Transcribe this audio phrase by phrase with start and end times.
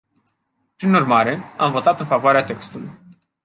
[0.75, 2.89] Prin urmare, am votat în favoarea textului.